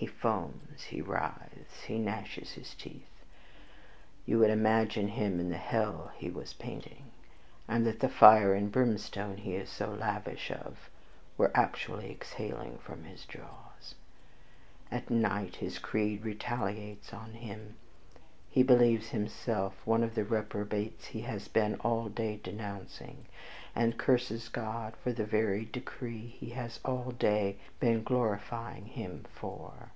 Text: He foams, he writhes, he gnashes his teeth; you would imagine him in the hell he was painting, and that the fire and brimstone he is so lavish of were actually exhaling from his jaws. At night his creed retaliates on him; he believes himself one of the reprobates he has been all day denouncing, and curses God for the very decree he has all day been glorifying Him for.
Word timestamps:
He 0.00 0.06
foams, 0.06 0.84
he 0.84 1.02
writhes, 1.02 1.82
he 1.86 1.98
gnashes 1.98 2.52
his 2.52 2.72
teeth; 2.74 3.24
you 4.24 4.38
would 4.38 4.48
imagine 4.48 5.08
him 5.08 5.38
in 5.38 5.50
the 5.50 5.58
hell 5.58 6.10
he 6.16 6.30
was 6.30 6.54
painting, 6.54 7.10
and 7.68 7.84
that 7.84 8.00
the 8.00 8.08
fire 8.08 8.54
and 8.54 8.72
brimstone 8.72 9.36
he 9.36 9.54
is 9.56 9.68
so 9.68 9.90
lavish 9.90 10.50
of 10.50 10.88
were 11.36 11.52
actually 11.54 12.10
exhaling 12.10 12.78
from 12.78 13.04
his 13.04 13.26
jaws. 13.26 13.94
At 14.90 15.10
night 15.10 15.56
his 15.56 15.78
creed 15.78 16.24
retaliates 16.24 17.12
on 17.12 17.32
him; 17.34 17.76
he 18.50 18.62
believes 18.64 19.10
himself 19.10 19.74
one 19.86 20.02
of 20.02 20.14
the 20.16 20.24
reprobates 20.24 21.08
he 21.08 21.20
has 21.20 21.46
been 21.46 21.76
all 21.76 22.08
day 22.08 22.40
denouncing, 22.42 23.26
and 23.76 23.96
curses 23.96 24.48
God 24.48 24.92
for 24.96 25.12
the 25.12 25.24
very 25.24 25.64
decree 25.66 26.26
he 26.40 26.50
has 26.50 26.80
all 26.84 27.12
day 27.12 27.56
been 27.78 28.02
glorifying 28.02 28.86
Him 28.86 29.24
for. 29.32 29.92